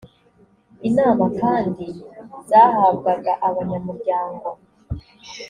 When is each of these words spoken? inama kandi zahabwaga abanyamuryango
inama 0.89 1.25
kandi 1.41 1.85
zahabwaga 2.49 3.31
abanyamuryango 3.47 4.47